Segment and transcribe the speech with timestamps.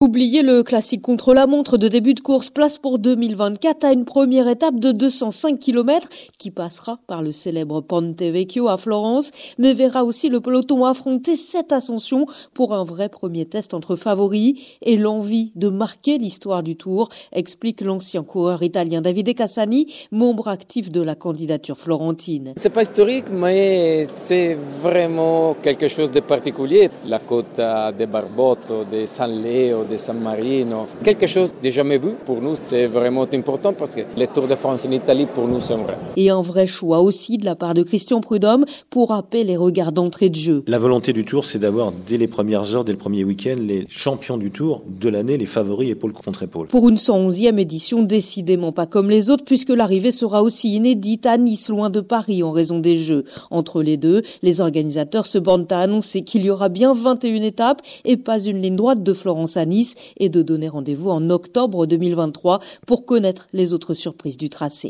[0.00, 4.04] Oubliez le classique contre la montre de début de course, place pour 2024 à une
[4.04, 9.74] première étape de 205 km qui passera par le célèbre Ponte Vecchio à Florence, mais
[9.74, 14.96] verra aussi le peloton affronter cette ascension pour un vrai premier test entre favoris et
[14.96, 21.02] l'envie de marquer l'histoire du Tour, explique l'ancien coureur italien Davide Cassani, membre actif de
[21.02, 22.52] la candidature florentine.
[22.56, 26.88] C'est pas historique, mais c'est vraiment quelque chose de particulier.
[27.04, 30.86] La côte de Barbotto, de San Leo, de San Marino.
[31.02, 34.54] Quelque chose de jamais vu pour nous, c'est vraiment important parce que le Tour de
[34.54, 35.96] France en Italie, pour nous, c'est vrai.
[36.16, 39.92] Et un vrai choix aussi de la part de Christian Prudhomme pour appeler les regards
[39.92, 40.64] d'entrée de jeu.
[40.66, 43.86] La volonté du Tour, c'est d'avoir dès les premières heures, dès le premier week-end, les
[43.88, 46.68] champions du Tour de l'année, les favoris épaule contre épaule.
[46.68, 51.38] Pour une 111e édition, décidément pas comme les autres, puisque l'arrivée sera aussi inédite à
[51.38, 53.24] Nice, loin de Paris, en raison des Jeux.
[53.50, 57.82] Entre les deux, les organisateurs se bornent à annoncer qu'il y aura bien 21 étapes
[58.04, 59.64] et pas une ligne droite de Florence à
[60.18, 64.86] Et de donner rendez-vous en octobre 2023 pour connaître les autres surprises du tracé.